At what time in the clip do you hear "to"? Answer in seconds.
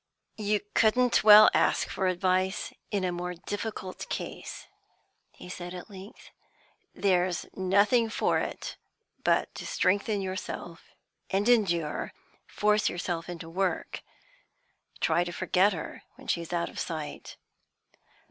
9.53-9.67, 15.23-15.31